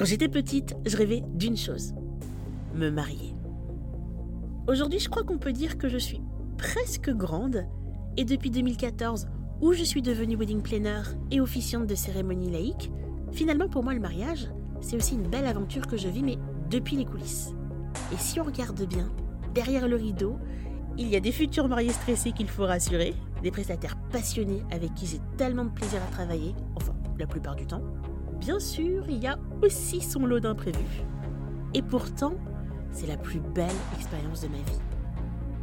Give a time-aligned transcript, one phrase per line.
[0.00, 1.92] Quand j'étais petite, je rêvais d'une chose
[2.74, 3.34] me marier.
[4.66, 6.22] Aujourd'hui, je crois qu'on peut dire que je suis
[6.56, 7.66] presque grande
[8.16, 9.28] et depuis 2014,
[9.60, 12.90] où je suis devenue wedding planner et officiante de cérémonie laïque,
[13.32, 14.48] finalement pour moi le mariage,
[14.80, 16.38] c'est aussi une belle aventure que je vis, mais
[16.70, 17.52] depuis les coulisses.
[18.10, 19.12] Et si on regarde bien,
[19.52, 20.38] derrière le rideau,
[20.96, 23.12] il y a des futurs mariés stressés qu'il faut rassurer,
[23.42, 27.66] des prestataires passionnés avec qui j'ai tellement de plaisir à travailler, enfin la plupart du
[27.66, 27.82] temps.
[28.38, 31.02] Bien sûr, il y a aussi son lot d'imprévus.
[31.74, 32.34] Et pourtant,
[32.92, 34.80] c'est la plus belle expérience de ma vie.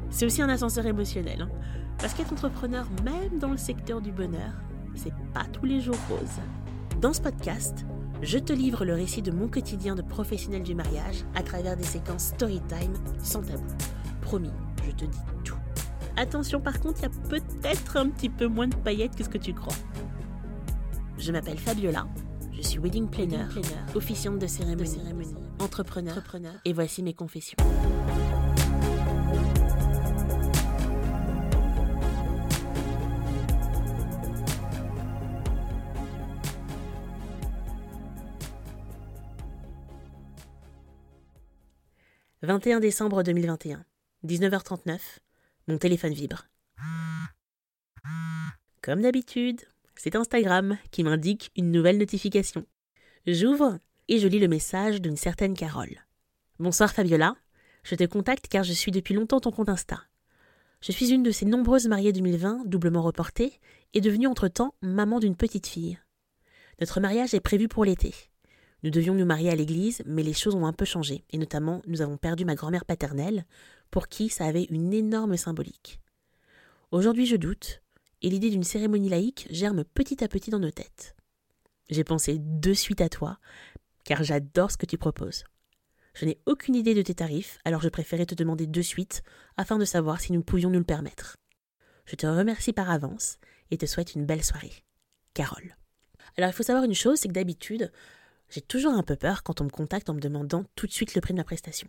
[0.09, 1.49] C'est aussi un ascenseur émotionnel, hein.
[1.99, 4.53] parce qu'être entrepreneur, même dans le secteur du bonheur,
[4.95, 6.39] c'est pas tous les jours rose.
[7.01, 7.85] Dans ce podcast,
[8.21, 11.83] je te livre le récit de mon quotidien de professionnel du mariage à travers des
[11.83, 13.63] séquences story time sans tabou.
[14.21, 14.51] Promis,
[14.85, 15.57] je te dis tout.
[16.15, 19.29] Attention par contre, il y a peut-être un petit peu moins de paillettes que ce
[19.29, 19.75] que tu crois.
[21.19, 22.07] Je m'appelle Fabiola,
[22.57, 23.45] je suis wedding planner,
[23.93, 24.97] officiante de cérémonie,
[25.59, 27.55] entrepreneur, entrepreneur, et voici mes confessions.
[42.43, 43.83] «21 décembre 2021,
[44.25, 44.99] 19h39,
[45.67, 46.47] mon téléphone vibre.
[48.81, 49.61] Comme d'habitude,
[49.97, 52.65] c'est Instagram qui m'indique une nouvelle notification.
[53.25, 56.05] J'ouvre et je lis le message d'une certaine Carole.
[56.59, 57.35] Bonsoir Fabiola,
[57.83, 60.01] je te contacte car je suis depuis longtemps ton compte Insta.
[60.81, 63.59] Je suis une de ces nombreuses mariées 2020, doublement reportées,
[63.93, 65.97] et devenue entre-temps maman d'une petite fille.
[66.79, 68.13] Notre mariage est prévu pour l'été.
[68.83, 71.81] Nous devions nous marier à l'église, mais les choses ont un peu changé, et notamment
[71.87, 73.45] nous avons perdu ma grand-mère paternelle,
[73.89, 75.99] pour qui ça avait une énorme symbolique.
[76.91, 77.81] Aujourd'hui je doute,
[78.21, 81.15] et l'idée d'une cérémonie laïque germe petit à petit dans nos têtes.
[81.89, 83.39] J'ai pensé de suite à toi,
[84.03, 85.43] car j'adore ce que tu proposes.
[86.13, 89.21] Je n'ai aucune idée de tes tarifs, alors je préférais te demander de suite
[89.55, 91.37] afin de savoir si nous pouvions nous le permettre.
[92.05, 93.37] Je te remercie par avance
[93.69, 94.73] et te souhaite une belle soirée.
[95.33, 95.75] Carole.
[96.37, 97.91] Alors il faut savoir une chose, c'est que d'habitude,
[98.49, 101.15] j'ai toujours un peu peur quand on me contacte en me demandant tout de suite
[101.15, 101.87] le prix de ma prestation.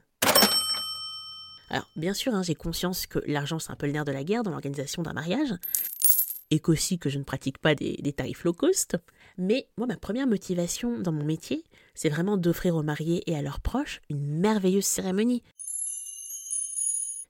[1.70, 4.24] Alors bien sûr, hein, j'ai conscience que l'argent c'est un peu le nerf de la
[4.24, 5.54] guerre dans l'organisation d'un mariage,
[6.50, 8.96] et qu'aussi que je ne pratique pas des, des, tarifs low cost.
[9.36, 11.64] Mais moi, ma première motivation dans mon métier,
[11.94, 15.42] c'est vraiment d'offrir aux mariés et à leurs proches une merveilleuse cérémonie.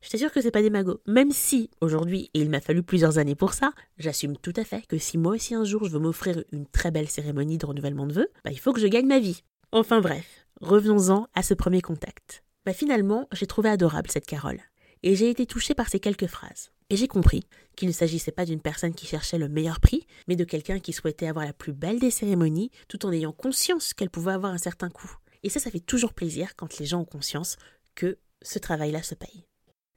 [0.01, 1.01] Je t'assure que c'est pas des magots.
[1.06, 4.87] Même si, aujourd'hui, et il m'a fallu plusieurs années pour ça, j'assume tout à fait
[4.87, 8.06] que si moi aussi un jour je veux m'offrir une très belle cérémonie de renouvellement
[8.06, 9.43] de vœux, bah, il faut que je gagne ma vie.
[9.73, 12.45] Enfin bref, revenons-en à ce premier contact.
[12.65, 14.61] Bah finalement, j'ai trouvé adorable cette Carole.
[15.03, 16.70] Et j'ai été touchée par ces quelques phrases.
[16.91, 17.44] Et j'ai compris
[17.76, 20.92] qu'il ne s'agissait pas d'une personne qui cherchait le meilleur prix, mais de quelqu'un qui
[20.92, 24.58] souhaitait avoir la plus belle des cérémonies, tout en ayant conscience qu'elle pouvait avoir un
[24.58, 25.14] certain coût.
[25.42, 27.56] Et ça, ça fait toujours plaisir quand les gens ont conscience
[27.94, 29.44] que ce travail-là se paye.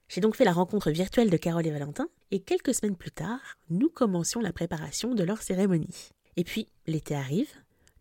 [0.09, 3.39] J'ai donc fait la rencontre virtuelle de Carole et Valentin, et quelques semaines plus tard,
[3.69, 6.09] nous commencions la préparation de leur cérémonie.
[6.35, 7.49] Et puis, l'été arrive,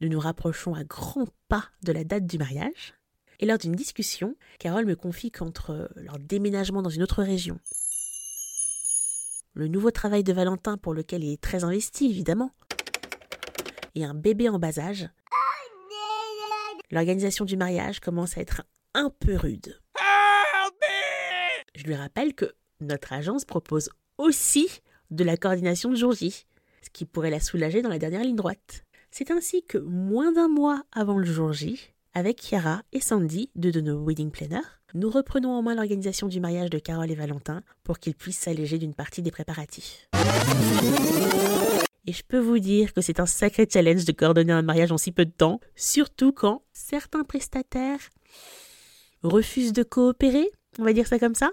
[0.01, 2.95] nous nous rapprochons à grands pas de la date du mariage,
[3.41, 7.59] et lors d'une discussion, Carole me confie qu'entre leur déménagement dans une autre région,
[9.55, 12.53] le nouveau travail de Valentin pour lequel il est très investi évidemment,
[13.95, 15.09] et un bébé en bas âge,
[16.91, 18.63] l'organisation du mariage commence à être
[18.95, 19.81] un peu rude.
[21.75, 24.69] Je lui rappelle que notre agence propose aussi
[25.11, 26.47] de la coordination de jour J,
[26.83, 28.85] ce qui pourrait la soulager dans la dernière ligne droite.
[29.11, 33.71] C'est ainsi que moins d'un mois avant le jour J, avec Chiara et Sandy, deux
[33.71, 37.63] de nos wedding planners, nous reprenons en main l'organisation du mariage de Carole et Valentin
[37.85, 40.09] pour qu'ils puissent s'alléger d'une partie des préparatifs.
[42.07, 44.99] Et je peux vous dire que c'est un sacré challenge de coordonner un mariage en
[44.99, 48.01] si peu de temps, surtout quand certains prestataires
[49.23, 50.51] refusent de coopérer,
[50.81, 51.53] on va dire ça comme ça.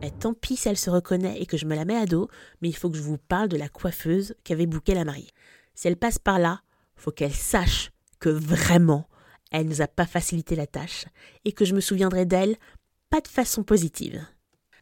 [0.00, 2.28] Et tant pis si elle se reconnaît et que je me la mets à dos,
[2.62, 5.30] mais il faut que je vous parle de la coiffeuse qu'avait bouqué la mariée.
[5.74, 6.62] Si elle passe par là,
[7.02, 7.90] faut qu'elle sache
[8.20, 9.08] que vraiment,
[9.50, 11.04] elle nous a pas facilité la tâche
[11.44, 12.56] et que je me souviendrai d'elle
[13.10, 14.24] pas de façon positive.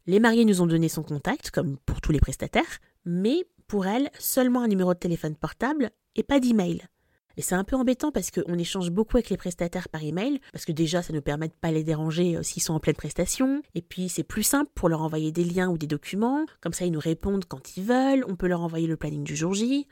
[0.06, 4.10] Les mariés nous ont donné son contact, comme pour tous les prestataires, mais pour elle,
[4.18, 6.82] seulement un numéro de téléphone portable et pas d'email.
[7.36, 10.64] Et c'est un peu embêtant parce qu'on échange beaucoup avec les prestataires par email, parce
[10.64, 13.62] que déjà ça nous permet de pas les déranger euh, s'ils sont en pleine prestation,
[13.74, 16.84] et puis c'est plus simple pour leur envoyer des liens ou des documents, comme ça
[16.84, 19.86] ils nous répondent quand ils veulent, on peut leur envoyer le planning du jour J.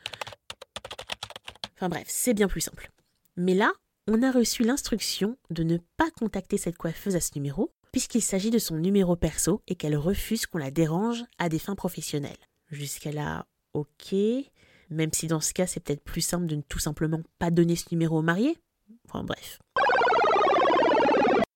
[1.78, 2.90] Enfin bref, c'est bien plus simple.
[3.36, 3.72] Mais là,
[4.08, 8.50] on a reçu l'instruction de ne pas contacter cette coiffeuse à ce numéro, puisqu'il s'agit
[8.50, 12.36] de son numéro perso et qu'elle refuse qu'on la dérange à des fins professionnelles.
[12.72, 14.12] Jusqu'à là, ok.
[14.90, 17.76] Même si dans ce cas, c'est peut-être plus simple de ne tout simplement pas donner
[17.76, 18.58] ce numéro au marié.
[19.08, 19.60] Enfin bref.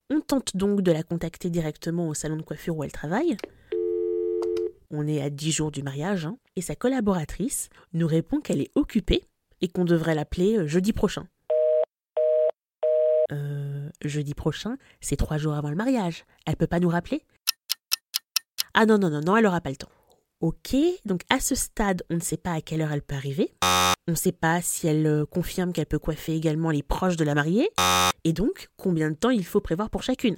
[0.08, 3.36] On tente donc de la contacter directement au salon de coiffure où elle travaille.
[4.90, 8.70] On est à 10 jours du mariage, hein, et sa collaboratrice nous répond qu'elle est
[8.76, 9.24] occupée
[9.62, 11.26] et qu'on devrait l'appeler euh, jeudi prochain.
[13.30, 16.24] Euh, jeudi prochain, c'est trois jours avant le mariage.
[16.44, 17.22] Elle peut pas nous rappeler?
[18.74, 19.88] Ah non, non, non, non, elle aura pas le temps.
[20.40, 20.74] Ok,
[21.04, 23.54] donc à ce stade, on ne sait pas à quelle heure elle peut arriver.
[24.08, 27.24] On ne sait pas si elle euh, confirme qu'elle peut coiffer également les proches de
[27.24, 27.70] la mariée.
[28.24, 30.36] Et donc, combien de temps il faut prévoir pour chacune?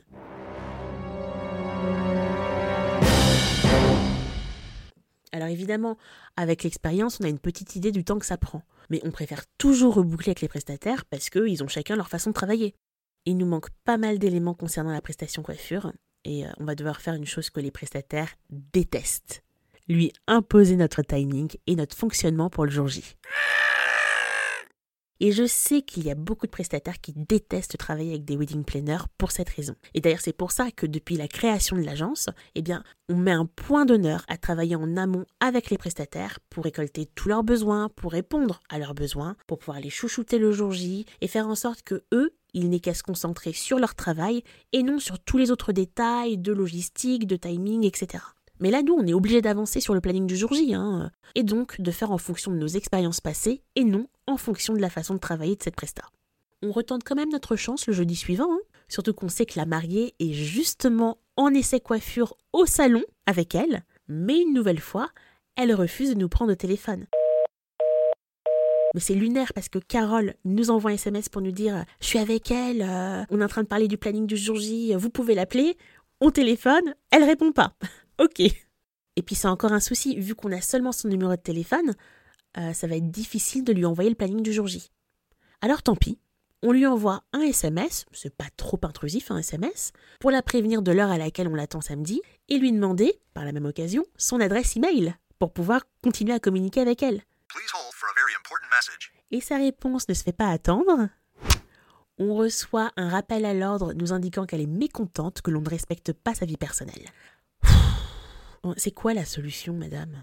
[5.32, 5.96] Alors évidemment,
[6.36, 8.62] avec l'expérience, on a une petite idée du temps que ça prend.
[8.90, 12.34] Mais on préfère toujours reboucler avec les prestataires parce qu'ils ont chacun leur façon de
[12.34, 12.74] travailler.
[13.26, 15.92] Il nous manque pas mal d'éléments concernant la prestation coiffure
[16.24, 19.42] et euh, on va devoir faire une chose que les prestataires détestent.
[19.88, 23.16] Lui imposer notre timing et notre fonctionnement pour le jour J.
[25.20, 28.64] Et je sais qu'il y a beaucoup de prestataires qui détestent travailler avec des wedding
[28.64, 29.74] planners pour cette raison.
[29.94, 33.32] Et d'ailleurs, c'est pour ça que depuis la création de l'agence, eh bien, on met
[33.32, 37.88] un point d'honneur à travailler en amont avec les prestataires pour récolter tous leurs besoins,
[37.90, 41.54] pour répondre à leurs besoins, pour pouvoir les chouchouter le jour J et faire en
[41.54, 45.38] sorte que eux, ils n'aient qu'à se concentrer sur leur travail et non sur tous
[45.38, 48.22] les autres détails de logistique, de timing, etc.
[48.60, 51.42] Mais là, nous, on est obligé d'avancer sur le planning du jour J, hein, et
[51.42, 54.90] donc de faire en fonction de nos expériences passées et non en fonction de la
[54.90, 56.04] façon de travailler de cette presta.
[56.62, 59.66] On retente quand même notre chance le jeudi suivant, hein, surtout qu'on sait que la
[59.66, 65.08] mariée est justement en essai coiffure au salon avec elle, mais une nouvelle fois,
[65.56, 67.06] elle refuse de nous prendre au téléphone.
[68.94, 72.18] Mais c'est lunaire parce que Carole nous envoie un SMS pour nous dire Je suis
[72.20, 75.10] avec elle, euh, on est en train de parler du planning du jour J, vous
[75.10, 75.76] pouvez l'appeler.
[76.20, 77.74] On téléphone, elle répond pas.
[78.18, 78.40] Ok.
[78.40, 81.94] Et puis c'est encore un souci, vu qu'on a seulement son numéro de téléphone,
[82.58, 84.90] euh, ça va être difficile de lui envoyer le planning du jour J.
[85.60, 86.18] Alors tant pis,
[86.62, 90.92] on lui envoie un SMS, c'est pas trop intrusif un SMS, pour la prévenir de
[90.92, 94.76] l'heure à laquelle on l'attend samedi, et lui demander, par la même occasion, son adresse
[94.76, 97.22] email, pour pouvoir continuer à communiquer avec elle.
[99.30, 101.08] Et sa réponse ne se fait pas attendre.
[102.18, 106.12] On reçoit un rappel à l'ordre nous indiquant qu'elle est mécontente que l'on ne respecte
[106.12, 107.10] pas sa vie personnelle.
[108.76, 110.16] C'est quoi la solution, madame?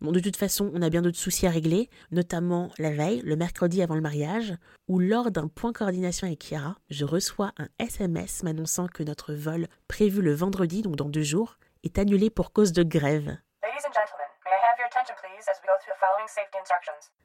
[0.00, 3.34] Bon, de toute façon, on a bien d'autres soucis à régler, notamment la veille, le
[3.34, 4.54] mercredi avant le mariage,
[4.88, 9.68] où lors d'un point coordination avec Chiara, je reçois un SMS m'annonçant que notre vol,
[9.88, 13.38] prévu le vendredi, donc dans deux jours, est annulé pour cause de grève.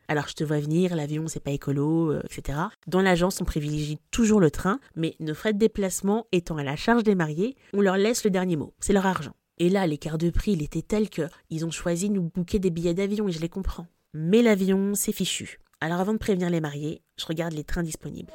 [0.07, 2.57] Alors je te vois venir, l'avion c'est pas écolo, euh, etc.
[2.87, 6.75] Dans l'agence on privilégie toujours le train, mais nos frais de déplacement étant à la
[6.75, 9.33] charge des mariés, on leur laisse le dernier mot, c'est leur argent.
[9.61, 12.71] Et là, l'écart de prix, il était tel qu'ils ont choisi de nous bouquer des
[12.71, 13.85] billets d'avion et je les comprends.
[14.11, 15.59] Mais l'avion, c'est fichu.
[15.79, 18.33] Alors avant de prévenir les mariés, je regarde les trains disponibles.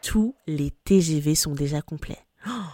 [0.00, 2.24] Tous les TGV sont déjà complets.
[2.46, 2.70] Oh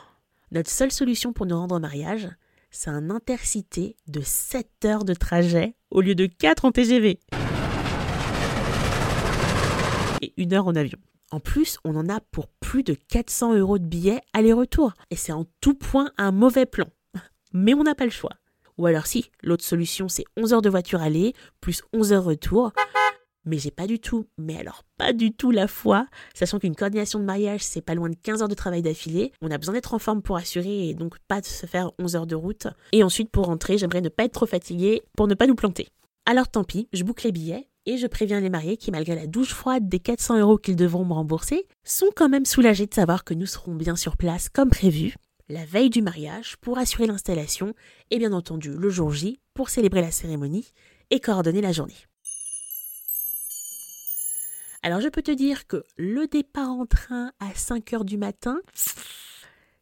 [0.52, 2.28] Notre seule solution pour nous rendre au mariage,
[2.70, 7.18] c'est un intercité de 7 heures de trajet au lieu de 4 en TGV.
[10.22, 11.00] Et une heure en avion.
[11.32, 14.92] En plus, on en a pour plus de 400 euros de billets aller-retour.
[15.10, 16.84] Et c'est en tout point un mauvais plan.
[17.54, 18.32] Mais on n'a pas le choix.
[18.76, 21.32] Ou alors si, l'autre solution c'est 11 heures de voiture aller,
[21.62, 22.72] plus 11 heures retour.
[23.46, 27.18] Mais j'ai pas du tout, mais alors pas du tout la foi, sachant qu'une coordination
[27.18, 29.32] de mariage c'est pas loin de 15 heures de travail d'affilée.
[29.40, 32.14] On a besoin d'être en forme pour assurer et donc pas de se faire 11
[32.14, 32.66] heures de route.
[32.92, 35.88] Et ensuite pour rentrer, j'aimerais ne pas être trop fatiguée pour ne pas nous planter.
[36.26, 39.26] Alors tant pis, je boucle les billets et je préviens les mariés qui, malgré la
[39.26, 43.24] douche froide des 400 euros qu'ils devront me rembourser, sont quand même soulagés de savoir
[43.24, 45.14] que nous serons bien sur place comme prévu,
[45.48, 47.74] la veille du mariage pour assurer l'installation
[48.10, 50.72] et bien entendu le jour J pour célébrer la cérémonie
[51.10, 51.94] et coordonner la journée.
[54.82, 58.60] Alors je peux te dire que le départ en train à 5 heures du matin,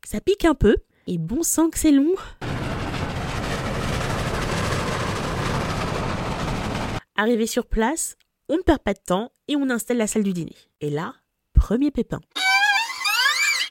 [0.04, 2.14] ça pique un peu, et bon sang que c'est long.
[7.16, 8.16] Arrivé sur place,
[8.49, 10.56] on ne perd pas de temps et on installe la salle du dîner.
[10.80, 11.14] Et là,
[11.52, 12.21] premier pépin.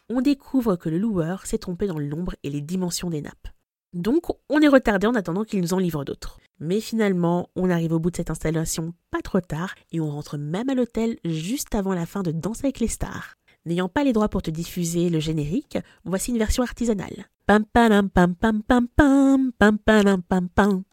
[0.09, 3.50] On découvre que le loueur s'est trompé dans le nombre et les dimensions des nappes.
[3.91, 6.39] Donc, on est retardé en attendant qu'il nous en livre d'autres.
[6.62, 10.38] Mais finalement, on arrive au bout de cette installation pas trop tard et on rentre
[10.38, 13.35] même à l'hôtel juste avant la fin de Danse avec les stars.
[13.65, 17.25] N'ayant pas les droits pour te diffuser le générique, voici une version artisanale.
[17.45, 20.83] Pam pam pam pam pam pam pam.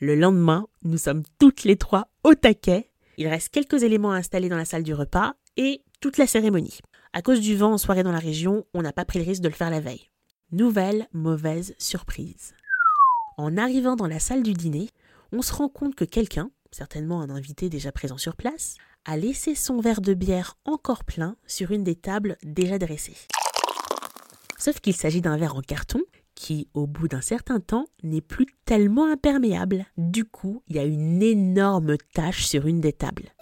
[0.00, 2.88] Le lendemain, nous sommes toutes les trois au taquet.
[3.16, 6.78] Il reste quelques éléments à installer dans la salle du repas et toute la cérémonie.
[7.12, 9.42] À cause du vent en soirée dans la région, on n'a pas pris le risque
[9.42, 10.08] de le faire la veille.
[10.52, 12.54] Nouvelle mauvaise surprise.
[13.38, 14.88] En arrivant dans la salle du dîner,
[15.32, 19.56] on se rend compte que quelqu'un, certainement un invité déjà présent sur place, a laissé
[19.56, 23.16] son verre de bière encore plein sur une des tables déjà dressées.
[24.58, 26.02] Sauf qu'il s'agit d'un verre en carton
[26.38, 29.86] qui, au bout d'un certain temps, n'est plus tellement imperméable.
[29.96, 33.34] Du coup, il y a une énorme tache sur une des tables.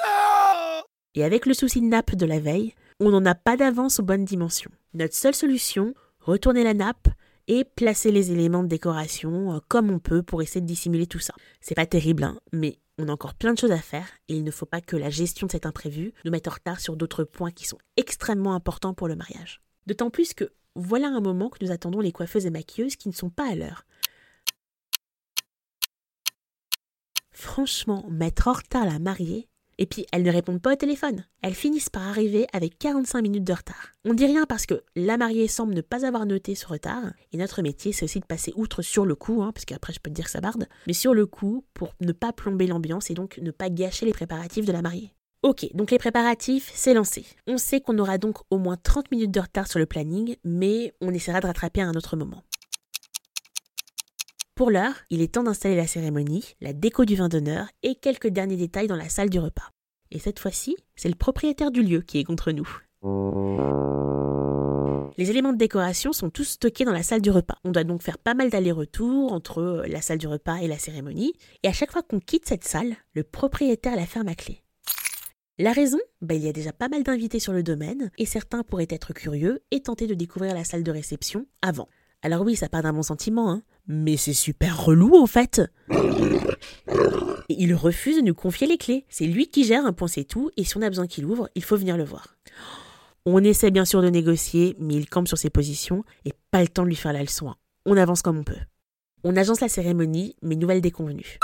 [1.14, 4.02] Et avec le souci de nappe de la veille, on n'en a pas d'avance aux
[4.02, 4.70] bonnes dimensions.
[4.94, 7.08] Notre seule solution, retourner la nappe
[7.48, 11.18] et placer les éléments de décoration euh, comme on peut pour essayer de dissimuler tout
[11.18, 11.34] ça.
[11.60, 14.42] C'est pas terrible, hein, mais on a encore plein de choses à faire et il
[14.42, 17.24] ne faut pas que la gestion de cet imprévu nous mette en retard sur d'autres
[17.24, 19.60] points qui sont extrêmement importants pour le mariage.
[19.86, 23.14] D'autant plus que voilà un moment que nous attendons les coiffeuses et maquilleuses qui ne
[23.14, 23.84] sont pas à l'heure.
[27.32, 31.24] Franchement, mettre en retard la mariée, et puis elles ne répondent pas au téléphone.
[31.42, 33.92] Elles finissent par arriver avec 45 minutes de retard.
[34.04, 37.12] On dit rien parce que la mariée semble ne pas avoir noté ce retard.
[37.32, 40.00] Et notre métier, c'est aussi de passer outre sur le coup, hein, parce qu'après je
[40.00, 43.10] peux te dire que ça barde, mais sur le coup pour ne pas plomber l'ambiance
[43.10, 45.12] et donc ne pas gâcher les préparatifs de la mariée.
[45.42, 47.24] Ok, donc les préparatifs, c'est lancé.
[47.46, 50.94] On sait qu'on aura donc au moins 30 minutes de retard sur le planning, mais
[51.00, 52.42] on essaiera de rattraper à un autre moment.
[54.54, 58.28] Pour l'heure, il est temps d'installer la cérémonie, la déco du vin d'honneur et quelques
[58.28, 59.70] derniers détails dans la salle du repas.
[60.10, 62.68] Et cette fois-ci, c'est le propriétaire du lieu qui est contre nous.
[65.18, 67.58] Les éléments de décoration sont tous stockés dans la salle du repas.
[67.64, 71.34] On doit donc faire pas mal d'allers-retours entre la salle du repas et la cérémonie.
[71.62, 74.62] Et à chaque fois qu'on quitte cette salle, le propriétaire la ferme à clé.
[75.58, 75.98] La raison?
[76.20, 79.14] Ben, Il y a déjà pas mal d'invités sur le domaine et certains pourraient être
[79.14, 81.88] curieux et tenter de découvrir la salle de réception avant.
[82.20, 85.62] Alors oui, ça part d'un bon sentiment, hein, mais c'est super relou en fait.
[87.48, 89.06] Il refuse de nous confier les clés.
[89.08, 91.48] C'est lui qui gère un point c'est tout, et si on a besoin qu'il ouvre,
[91.54, 92.36] il faut venir le voir.
[93.24, 96.68] On essaie bien sûr de négocier, mais il campe sur ses positions et pas le
[96.68, 97.48] temps de lui faire la leçon.
[97.48, 97.56] Hein.
[97.86, 98.54] On avance comme on peut.
[99.24, 101.38] On agence la cérémonie, mais nouvelle déconvenue.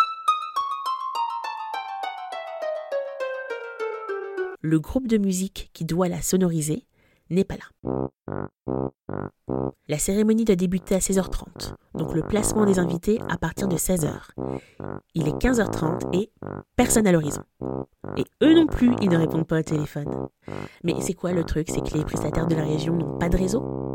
[4.64, 6.86] Le groupe de musique qui doit la sonoriser
[7.30, 8.08] n'est pas là.
[9.88, 14.12] La cérémonie doit débuter à 16h30, donc le placement des invités à partir de 16h.
[15.14, 16.30] Il est 15h30 et
[16.76, 17.42] personne à l'horizon.
[18.16, 20.28] Et eux non plus, ils ne répondent pas au téléphone.
[20.84, 23.36] Mais c'est quoi le truc C'est que les prestataires de la région n'ont pas de
[23.36, 23.91] réseau?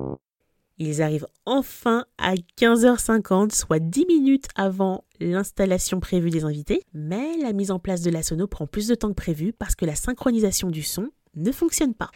[0.80, 7.52] Ils arrivent enfin à 15h50, soit 10 minutes avant l'installation prévue des invités, mais la
[7.52, 9.96] mise en place de la sono prend plus de temps que prévu parce que la
[9.96, 12.12] synchronisation du son ne fonctionne pas.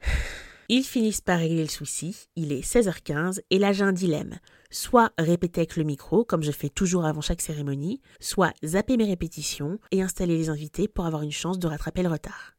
[0.70, 4.38] Ils finissent par régler le souci, il est 16h15 et là j'ai un dilemme.
[4.70, 9.04] Soit répéter avec le micro, comme je fais toujours avant chaque cérémonie, soit zapper mes
[9.04, 12.54] répétitions et installer les invités pour avoir une chance de rattraper le retard.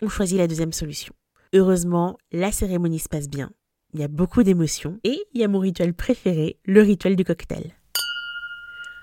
[0.00, 1.14] On choisit la deuxième solution.
[1.54, 3.52] Heureusement, la cérémonie se passe bien.
[3.94, 7.24] Il y a beaucoup d'émotions et il y a mon rituel préféré, le rituel du
[7.24, 7.74] cocktail.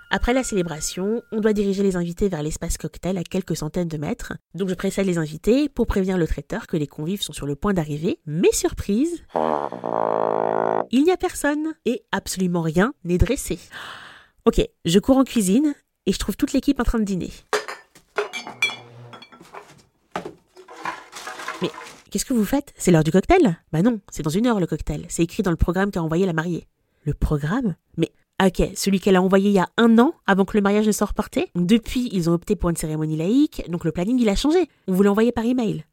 [0.09, 3.97] Après la célébration, on doit diriger les invités vers l'espace cocktail à quelques centaines de
[3.97, 4.33] mètres.
[4.55, 7.55] Donc je précède les invités pour prévenir le traiteur que les convives sont sur le
[7.55, 8.19] point d'arriver.
[8.25, 9.23] Mais surprise,
[10.89, 13.59] il n'y a personne et absolument rien n'est dressé.
[14.45, 15.75] Ok, je cours en cuisine
[16.07, 17.29] et je trouve toute l'équipe en train de dîner.
[21.61, 21.69] Mais
[22.09, 22.73] qu'est-ce que vous faites?
[22.77, 23.57] C'est l'heure du cocktail?
[23.71, 25.05] Bah non, c'est dans une heure le cocktail.
[25.09, 26.67] C'est écrit dans le programme qu'a envoyé la mariée.
[27.05, 27.75] Le programme?
[27.97, 28.11] Mais
[28.41, 30.93] Ok, celui qu'elle a envoyé il y a un an, avant que le mariage ne
[30.93, 31.51] soit reporté?
[31.55, 34.69] Depuis, ils ont opté pour une cérémonie laïque, donc le planning il a changé.
[34.87, 35.83] On vous l'a envoyé par email.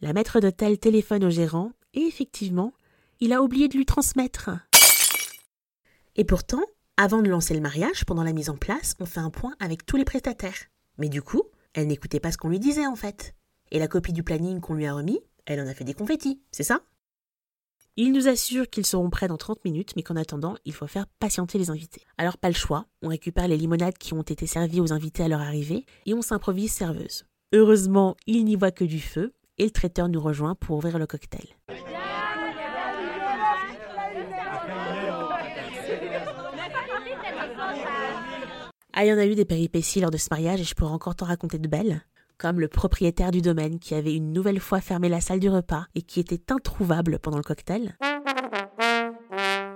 [0.00, 2.72] La maître d'hôtel téléphone au gérant, et effectivement,
[3.20, 4.50] il a oublié de lui transmettre.
[6.16, 6.62] Et pourtant,
[6.96, 9.86] avant de lancer le mariage, pendant la mise en place, on fait un point avec
[9.86, 10.66] tous les prestataires.
[10.98, 13.36] Mais du coup, elle n'écoutait pas ce qu'on lui disait en fait.
[13.70, 16.40] Et la copie du planning qu'on lui a remis, elle en a fait des confettis,
[16.50, 16.80] c'est ça?
[17.96, 21.06] Il nous assure qu'ils seront prêts dans 30 minutes, mais qu'en attendant, il faut faire
[21.18, 22.02] patienter les invités.
[22.18, 25.28] Alors pas le choix, on récupère les limonades qui ont été servies aux invités à
[25.28, 27.24] leur arrivée et on s'improvise serveuse.
[27.54, 31.06] Heureusement, il n'y voit que du feu et le traiteur nous rejoint pour ouvrir le
[31.06, 31.46] cocktail.
[38.92, 40.92] Ah, il y en a eu des péripéties lors de ce mariage et je pourrais
[40.92, 42.02] encore t'en raconter de belles
[42.38, 45.86] comme le propriétaire du domaine qui avait une nouvelle fois fermé la salle du repas
[45.94, 47.96] et qui était introuvable pendant le cocktail.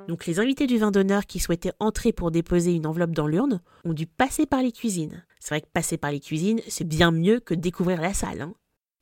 [0.08, 3.60] Donc les invités du vin d'honneur qui souhaitaient entrer pour déposer une enveloppe dans l'urne
[3.84, 5.24] ont dû passer par les cuisines.
[5.38, 8.42] C'est vrai que passer par les cuisines, c'est bien mieux que découvrir la salle.
[8.42, 8.54] Hein.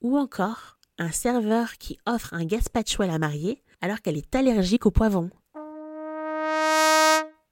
[0.03, 4.87] Ou encore, un serveur qui offre un gazpacho à la mariée alors qu'elle est allergique
[4.87, 5.31] au poivron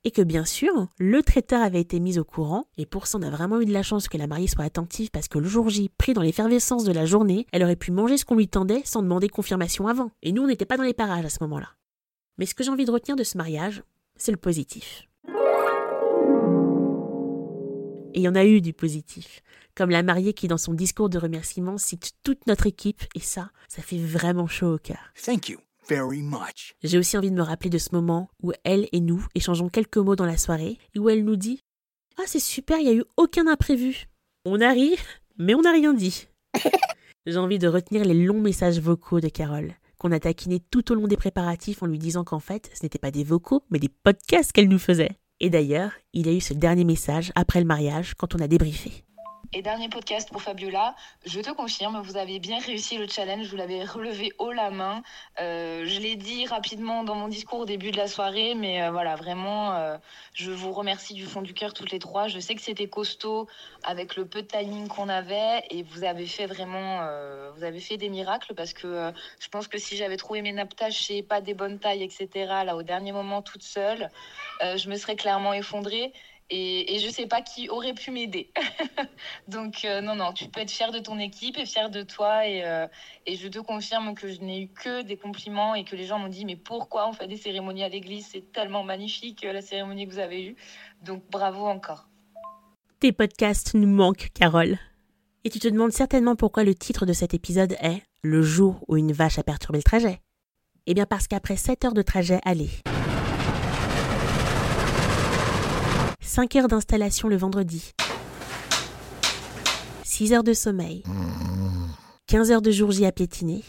[0.07, 3.23] et que bien sûr, le traiteur avait été mis au courant, et pour ça on
[3.23, 5.69] a vraiment eu de la chance que la mariée soit attentive parce que le jour
[5.69, 8.83] J, pris dans l'effervescence de la journée, elle aurait pu manger ce qu'on lui tendait
[8.85, 10.13] sans demander confirmation avant.
[10.23, 11.71] Et nous on n'était pas dans les parages à ce moment-là.
[12.39, 13.83] Mais ce que j'ai envie de retenir de ce mariage,
[14.15, 15.09] c'est le positif.
[18.15, 19.43] Et il y en a eu du positif.
[19.75, 23.51] comme la mariée qui dans son discours de remerciement cite toute notre équipe et ça,
[23.69, 25.13] ça fait vraiment chaud au cœur.
[25.21, 25.59] Thank you.
[26.83, 29.99] J'ai aussi envie de me rappeler de ce moment où elle et nous échangeons quelques
[29.99, 31.63] mots dans la soirée et où elle nous dit
[32.19, 34.07] Ah, c'est super, il n'y a eu aucun imprévu.
[34.45, 34.97] On a ri,
[35.39, 36.29] mais on n'a rien dit.
[37.27, 40.95] J'ai envie de retenir les longs messages vocaux de Carole, qu'on a taquiné tout au
[40.95, 43.89] long des préparatifs en lui disant qu'en fait, ce n'étaient pas des vocaux, mais des
[43.89, 45.17] podcasts qu'elle nous faisait.
[45.41, 48.49] Et d'ailleurs, il y a eu ce dernier message après le mariage quand on a
[48.49, 49.06] débriefé.
[49.53, 53.57] Et dernier podcast pour Fabiola, je te confirme, vous avez bien réussi le challenge, vous
[53.57, 55.03] l'avez relevé haut la main.
[55.41, 58.91] Euh, je l'ai dit rapidement dans mon discours au début de la soirée, mais euh,
[58.91, 59.99] voilà, vraiment, euh,
[60.33, 62.29] je vous remercie du fond du cœur toutes les trois.
[62.29, 63.47] Je sais que c'était costaud
[63.85, 67.07] avec le peu de timing qu'on avait et vous avez fait vraiment,
[67.57, 70.75] vous avez fait des miracles parce que je pense que si j'avais trouvé mes nappes
[70.75, 72.29] tachées, pas des bonnes tailles, etc.,
[72.65, 74.11] là au dernier moment toute seule,
[74.63, 76.13] je me serais clairement effondrée.
[76.49, 78.53] Et, et je sais pas qui aurait pu m'aider.
[79.49, 82.47] Donc euh, non, non, tu peux être fier de ton équipe et fier de toi.
[82.47, 82.87] Et, euh,
[83.27, 86.19] et je te confirme que je n'ai eu que des compliments et que les gens
[86.19, 88.29] m'ont dit mais pourquoi on fait des cérémonies à l'église?
[88.31, 90.57] C'est tellement magnifique euh, la cérémonie que vous avez eue.
[91.05, 92.09] Donc bravo encore.
[93.01, 94.79] Tes podcasts nous manquent, Carole.
[95.45, 98.97] Et tu te demandes certainement pourquoi le titre de cet épisode est Le jour où
[98.97, 100.21] une vache a perturbé le trajet.
[100.87, 102.71] Eh bien parce qu'après 7 heures de trajet aller,
[106.37, 107.93] 5 heures d'installation le vendredi.
[110.05, 111.03] 6 heures de sommeil.
[112.27, 113.65] 15 heures de jour J à piétiner.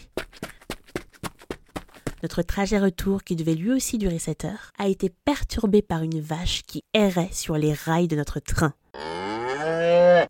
[2.22, 6.20] Notre trajet retour, qui devait lui aussi durer 7 heures, a été perturbé par une
[6.20, 8.74] vache qui errait sur les rails de notre train.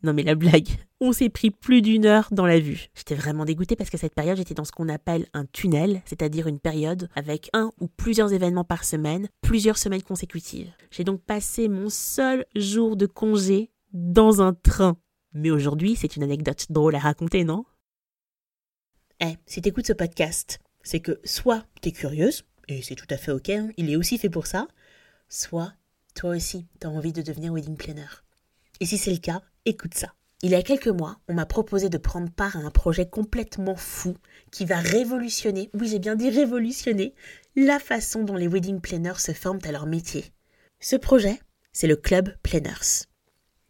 [0.03, 0.69] Non mais la blague.
[1.01, 2.89] On s'est pris plus d'une heure dans la vue.
[2.95, 6.47] J'étais vraiment dégoûtée parce qu'à cette période, j'étais dans ce qu'on appelle un tunnel, c'est-à-dire
[6.47, 10.73] une période avec un ou plusieurs événements par semaine, plusieurs semaines consécutives.
[10.91, 14.97] J'ai donc passé mon seul jour de congé dans un train.
[15.33, 17.65] Mais aujourd'hui, c'est une anecdote drôle à raconter, non?
[19.21, 23.33] Eh, si t'écoutes ce podcast, c'est que soit t'es curieuse, et c'est tout à fait
[23.33, 24.69] ok, hein, il est aussi fait pour ça,
[25.29, 25.73] soit
[26.15, 28.25] toi aussi t'as envie de devenir wedding planner.
[28.81, 30.15] Et si c'est le cas, écoute ça.
[30.41, 33.75] Il y a quelques mois, on m'a proposé de prendre part à un projet complètement
[33.75, 34.15] fou
[34.53, 37.13] qui va révolutionner, oui j'ai bien dit révolutionner,
[37.57, 40.27] la façon dont les wedding planners se forment à leur métier.
[40.79, 41.41] Ce projet,
[41.73, 43.07] c'est le Club Planners.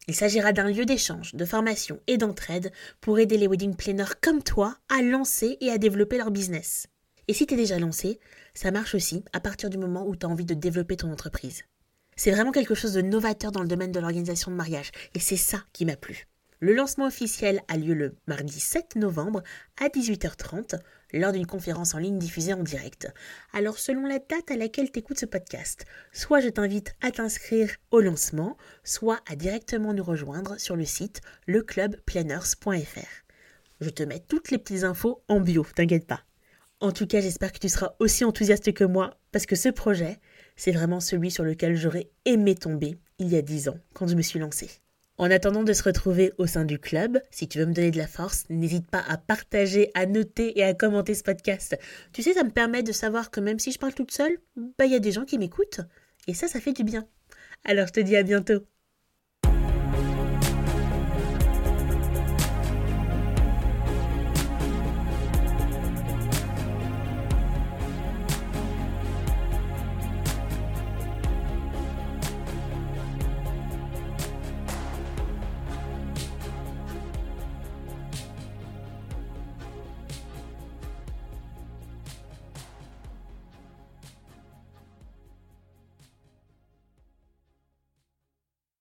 [0.08, 4.42] Il s'agira d'un lieu d'échange, de formation et d'entraide pour aider les wedding planners comme
[4.42, 6.86] toi à lancer et à développer leur business.
[7.28, 8.20] Et si tu es déjà lancé,
[8.52, 11.62] ça marche aussi à partir du moment où tu as envie de développer ton entreprise.
[12.18, 15.36] C'est vraiment quelque chose de novateur dans le domaine de l'organisation de mariage, et c'est
[15.36, 16.26] ça qui m'a plu.
[16.58, 19.44] Le lancement officiel a lieu le mardi 7 novembre
[19.80, 20.80] à 18h30
[21.12, 23.06] lors d'une conférence en ligne diffusée en direct.
[23.52, 27.70] Alors selon la date à laquelle tu écoutes ce podcast, soit je t'invite à t'inscrire
[27.92, 33.08] au lancement, soit à directement nous rejoindre sur le site leclubplanners.fr.
[33.80, 36.24] Je te mets toutes les petites infos en bio, t'inquiète pas.
[36.80, 40.18] En tout cas, j'espère que tu seras aussi enthousiaste que moi parce que ce projet,
[40.58, 44.16] c'est vraiment celui sur lequel j'aurais aimé tomber il y a dix ans quand je
[44.16, 44.68] me suis lancée.
[45.16, 47.98] En attendant de se retrouver au sein du club, si tu veux me donner de
[47.98, 51.76] la force, n'hésite pas à partager, à noter et à commenter ce podcast.
[52.12, 54.84] Tu sais, ça me permet de savoir que même si je parle toute seule, bah
[54.84, 55.80] il y a des gens qui m'écoutent.
[56.28, 57.08] Et ça, ça fait du bien.
[57.64, 58.64] Alors je te dis à bientôt.